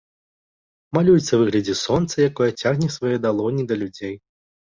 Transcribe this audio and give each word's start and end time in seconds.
Малюецца 0.97 1.27
ў 1.33 1.37
выглядзе 1.41 1.75
сонца, 1.85 2.15
якое 2.29 2.47
цягне 2.63 2.89
свае 2.97 3.13
далоні 3.27 3.67
да 3.73 3.79
людзей. 3.83 4.15